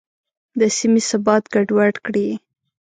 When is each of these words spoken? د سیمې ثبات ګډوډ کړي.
د 0.59 0.61
سیمې 0.77 1.01
ثبات 1.09 1.43
ګډوډ 1.53 1.93
کړي. 2.05 2.27